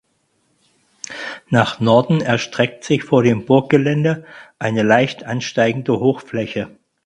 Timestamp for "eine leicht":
4.57-5.23